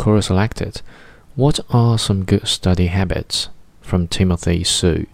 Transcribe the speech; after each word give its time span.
Quora 0.00 0.24
selected 0.24 0.80
What 1.36 1.60
are 1.68 1.98
some 1.98 2.24
good 2.24 2.48
study 2.48 2.86
habits? 2.86 3.50
from 3.82 4.08
Timothy 4.08 4.64
Soo. 4.64 5.06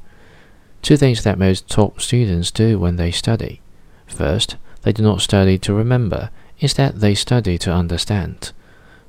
Two 0.80 0.96
things 0.96 1.24
that 1.24 1.40
most 1.40 1.68
top 1.68 2.00
students 2.00 2.52
do 2.52 2.78
when 2.78 2.94
they 2.94 3.10
study. 3.10 3.60
First, 4.06 4.54
they 4.82 4.92
do 4.92 5.02
not 5.02 5.22
study 5.22 5.58
to 5.58 5.74
remember, 5.74 6.30
instead, 6.60 7.00
they 7.00 7.16
study 7.16 7.58
to 7.58 7.72
understand. 7.72 8.52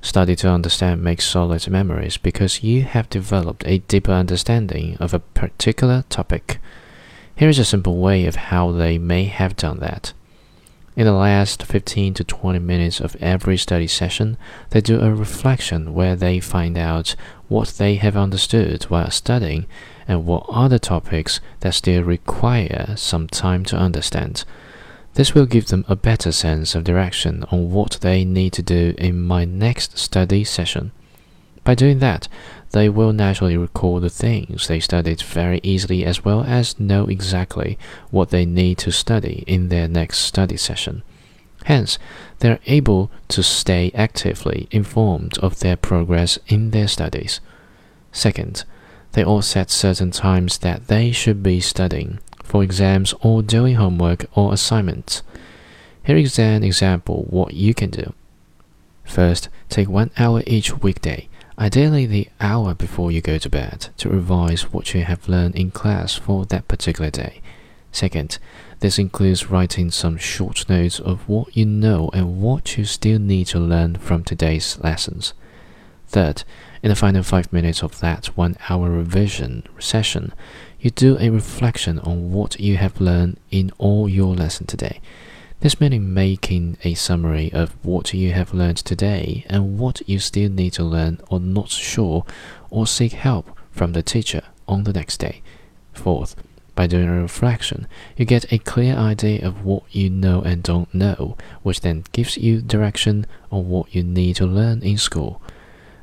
Study 0.01 0.35
to 0.37 0.49
understand 0.49 1.03
makes 1.03 1.27
solid 1.27 1.69
memories 1.69 2.17
because 2.17 2.63
you 2.63 2.81
have 2.81 3.07
developed 3.11 3.63
a 3.67 3.77
deeper 3.77 4.13
understanding 4.13 4.97
of 4.99 5.13
a 5.13 5.19
particular 5.19 6.05
topic. 6.09 6.57
Here 7.35 7.49
is 7.49 7.59
a 7.59 7.65
simple 7.65 7.97
way 7.97 8.25
of 8.25 8.35
how 8.49 8.71
they 8.71 8.97
may 8.97 9.25
have 9.25 9.55
done 9.55 9.77
that. 9.81 10.13
In 10.97 11.05
the 11.05 11.13
last 11.13 11.61
15 11.61 12.15
to 12.15 12.23
20 12.23 12.57
minutes 12.57 12.99
of 12.99 13.15
every 13.17 13.55
study 13.55 13.85
session, 13.85 14.35
they 14.71 14.81
do 14.81 14.99
a 14.99 15.13
reflection 15.13 15.93
where 15.93 16.15
they 16.15 16.39
find 16.39 16.75
out 16.75 17.15
what 17.47 17.67
they 17.77 17.97
have 17.97 18.17
understood 18.17 18.85
while 18.85 19.11
studying 19.11 19.67
and 20.07 20.25
what 20.25 20.43
are 20.49 20.67
the 20.67 20.79
topics 20.79 21.39
that 21.59 21.75
still 21.75 22.01
require 22.01 22.95
some 22.97 23.27
time 23.27 23.63
to 23.65 23.77
understand. 23.77 24.43
This 25.13 25.35
will 25.35 25.45
give 25.45 25.67
them 25.67 25.85
a 25.87 25.95
better 25.95 26.31
sense 26.31 26.73
of 26.73 26.83
direction 26.83 27.45
on 27.51 27.69
what 27.69 27.99
they 28.01 28.25
need 28.25 28.53
to 28.53 28.63
do 28.63 28.95
in 28.97 29.21
my 29.21 29.45
next 29.45 29.99
study 29.99 30.43
session. 30.43 30.91
By 31.67 31.75
doing 31.75 31.99
that, 31.99 32.29
they 32.71 32.87
will 32.87 33.11
naturally 33.11 33.57
recall 33.57 33.99
the 33.99 34.09
things 34.09 34.69
they 34.69 34.79
studied 34.79 35.21
very 35.21 35.59
easily 35.63 36.05
as 36.05 36.23
well 36.23 36.45
as 36.45 36.79
know 36.79 37.07
exactly 37.07 37.77
what 38.09 38.29
they 38.29 38.45
need 38.45 38.77
to 38.77 38.91
study 38.93 39.43
in 39.45 39.67
their 39.67 39.89
next 39.89 40.19
study 40.19 40.55
session. 40.55 41.03
Hence, 41.65 41.99
they 42.39 42.51
are 42.51 42.59
able 42.67 43.11
to 43.27 43.43
stay 43.43 43.91
actively 43.93 44.69
informed 44.71 45.37
of 45.39 45.59
their 45.59 45.75
progress 45.75 46.39
in 46.47 46.71
their 46.71 46.87
studies. 46.87 47.41
Second, 48.13 48.63
they 49.11 49.25
all 49.25 49.41
set 49.41 49.69
certain 49.69 50.11
times 50.11 50.59
that 50.59 50.87
they 50.87 51.11
should 51.11 51.43
be 51.43 51.59
studying 51.59 52.19
for 52.43 52.63
exams 52.63 53.13
or 53.19 53.43
doing 53.43 53.75
homework 53.75 54.25
or 54.35 54.53
assignments. 54.53 55.21
Here 56.01 56.15
is 56.15 56.39
an 56.39 56.63
example 56.63 57.25
what 57.29 57.55
you 57.55 57.73
can 57.73 57.89
do. 57.89 58.13
First, 59.03 59.49
take 59.67 59.89
one 59.89 60.11
hour 60.17 60.43
each 60.47 60.77
weekday, 60.77 61.27
ideally 61.59 62.05
the 62.05 62.29
hour 62.39 62.73
before 62.73 63.11
you 63.11 63.21
go 63.21 63.37
to 63.37 63.49
bed, 63.49 63.89
to 63.97 64.09
revise 64.09 64.71
what 64.71 64.93
you 64.93 65.03
have 65.03 65.27
learned 65.27 65.55
in 65.55 65.71
class 65.71 66.15
for 66.15 66.45
that 66.45 66.67
particular 66.67 67.09
day. 67.09 67.41
Second, 67.91 68.37
this 68.79 68.99
includes 68.99 69.49
writing 69.49 69.89
some 69.89 70.17
short 70.17 70.69
notes 70.69 70.99
of 70.99 71.27
what 71.27 71.57
you 71.57 71.65
know 71.65 72.11
and 72.13 72.41
what 72.41 72.77
you 72.77 72.85
still 72.85 73.17
need 73.17 73.47
to 73.47 73.59
learn 73.59 73.95
from 73.95 74.23
today's 74.23 74.77
lessons. 74.79 75.33
Third, 76.07 76.43
in 76.83 76.89
the 76.89 76.95
final 76.95 77.23
five 77.23 77.51
minutes 77.51 77.81
of 77.81 77.99
that 77.99 78.27
one 78.37 78.55
hour 78.69 78.89
revision 78.89 79.63
session, 79.79 80.31
you 80.79 80.91
do 80.91 81.17
a 81.19 81.31
reflection 81.31 81.99
on 81.99 82.31
what 82.31 82.59
you 82.59 82.77
have 82.77 83.01
learned 83.01 83.39
in 83.49 83.71
all 83.77 84.07
your 84.07 84.35
lesson 84.35 84.67
today. 84.67 85.01
This 85.59 85.81
meaning 85.81 86.13
making 86.13 86.77
a 86.83 86.93
summary 86.93 87.51
of 87.51 87.83
what 87.83 88.13
you 88.13 88.31
have 88.31 88.53
learned 88.53 88.77
today 88.77 89.43
and 89.49 89.79
what 89.79 90.07
you 90.07 90.19
still 90.19 90.51
need 90.51 90.73
to 90.73 90.83
learn 90.83 91.19
or 91.29 91.39
not 91.39 91.69
sure 91.69 92.25
or 92.69 92.85
seek 92.85 93.13
help 93.13 93.57
from 93.71 93.93
the 93.93 94.03
teacher 94.03 94.43
on 94.67 94.83
the 94.83 94.93
next 94.93 95.17
day. 95.17 95.41
Fourth, 95.93 96.35
by 96.75 96.85
doing 96.85 97.09
a 97.09 97.21
reflection, 97.21 97.87
you 98.15 98.23
get 98.23 98.53
a 98.53 98.59
clear 98.59 98.95
idea 98.95 99.43
of 99.47 99.65
what 99.65 99.81
you 99.89 100.11
know 100.11 100.41
and 100.41 100.61
don't 100.61 100.93
know, 100.93 101.35
which 101.63 101.81
then 101.81 102.03
gives 102.11 102.37
you 102.37 102.61
direction 102.61 103.25
on 103.51 103.67
what 103.67 103.95
you 103.95 104.03
need 104.03 104.35
to 104.35 104.45
learn 104.45 104.83
in 104.83 104.99
school. 104.99 105.41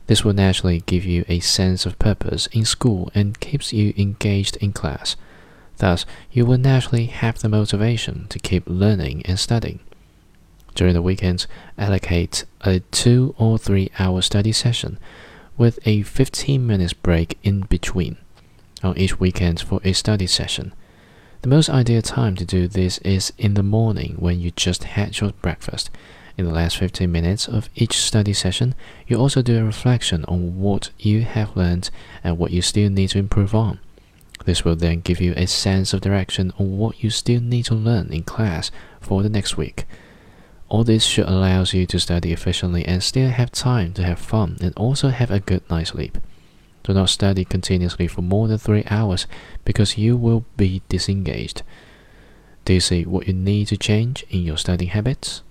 This 0.09 0.25
will 0.25 0.33
naturally 0.33 0.81
give 0.81 1.05
you 1.05 1.25
a 1.29 1.39
sense 1.39 1.87
of 1.87 2.01
purpose 2.01 2.49
in 2.49 2.65
school 2.65 3.09
and 3.15 3.39
keeps 3.39 3.73
you 3.73 3.95
engaged 3.97 4.57
in 4.57 4.73
class. 4.73 5.15
Thus, 5.79 6.07
you 6.31 6.47
will 6.47 6.59
naturally 6.59 7.07
have 7.07 7.41
the 7.41 7.49
motivation 7.49 8.27
to 8.29 8.39
keep 8.39 8.65
learning 8.67 9.23
and 9.27 9.39
studying. 9.39 9.81
During 10.75 10.95
the 10.95 11.03
weekends, 11.03 11.47
allocate 11.79 12.45
a 12.63 12.81
two 12.91 13.35
or 13.39 13.59
three 13.59 13.91
hour 13.99 14.23
study 14.23 14.53
session 14.53 14.99
with 15.57 15.79
a 15.87 16.03
15 16.03 16.67
minutes 16.67 16.93
break 16.93 17.39
in 17.43 17.61
between 17.61 18.17
on 18.83 18.99
each 18.99 19.21
weekend 19.21 19.61
for 19.61 19.81
a 19.85 19.93
study 19.93 20.27
session. 20.27 20.75
The 21.43 21.49
most 21.49 21.71
ideal 21.71 22.03
time 22.03 22.37
to 22.37 22.45
do 22.45 22.67
this 22.67 22.99
is 22.99 23.33
in 23.39 23.55
the 23.55 23.63
morning 23.63 24.17
when 24.19 24.41
you 24.41 24.51
just 24.51 24.85
had 24.85 25.21
your 25.21 25.33
breakfast. 25.33 25.91
In 26.37 26.47
the 26.47 26.53
last 26.53 26.79
15 26.79 27.11
minutes 27.11 27.47
of 27.47 27.69
each 27.77 27.97
study 27.97 28.33
session, 28.33 28.75
you 29.07 29.17
also 29.17 29.43
do 29.43 29.59
a 29.59 29.65
reflection 29.65 30.25
on 30.25 30.59
what 30.59 30.91
you 30.99 31.23
have 31.23 31.57
learned 31.57 31.91
and 32.25 32.39
what 32.39 32.51
you 32.51 32.61
still 32.61 32.91
need 32.91 33.11
to 33.11 33.19
improve 33.19 33.55
on. 33.55 33.79
This 34.45 34.65
will 34.65 34.77
then 34.77 35.01
give 35.01 35.21
you 35.21 35.33
a 35.37 35.47
sense 35.47 35.93
of 35.93 36.01
direction 36.01 36.53
on 36.59 36.77
what 36.77 37.03
you 37.03 37.11
still 37.11 37.41
need 37.41 37.65
to 37.67 37.75
learn 37.75 38.13
in 38.13 38.25
class 38.25 38.71
for 39.01 39.23
the 39.23 39.29
next 39.29 39.57
week. 39.57 39.85
All 40.69 40.85
this 40.85 41.05
should 41.05 41.29
allow 41.29 41.63
you 41.63 41.87
to 41.87 42.01
study 42.01 42.33
efficiently 42.33 42.85
and 42.85 43.03
still 43.03 43.31
have 43.31 43.53
time 43.53 43.93
to 43.95 44.03
have 44.03 44.19
fun 44.19 44.57
and 44.61 44.75
also 44.77 45.09
have 45.09 45.31
a 45.31 45.41
good 45.41 45.63
night's 45.71 45.91
sleep. 45.91 46.19
Do 46.83 46.93
not 46.93 47.09
study 47.11 47.45
continuously 47.45 48.09
for 48.09 48.23
more 48.23 48.49
than 48.49 48.59
three 48.59 48.85
hours 48.89 49.27
because 49.65 49.97
you 49.97 50.17
will 50.17 50.45
be 50.57 50.83
disengaged. 50.89 51.63
Do 52.65 52.75
you 52.75 52.81
see 52.81 53.05
what 53.05 53.27
you 53.27 53.33
need 53.33 53.69
to 53.69 53.77
change 53.77 54.25
in 54.31 54.43
your 54.43 54.59
studying 54.59 54.91
habits? 54.91 55.45